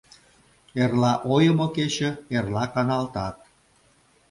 [0.81, 3.35] Эрла ойымо кече, эрла каналтат.